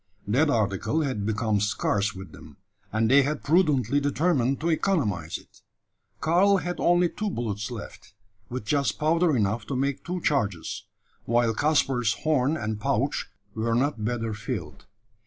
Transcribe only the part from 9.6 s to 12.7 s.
to make two charges; while Caspar's horn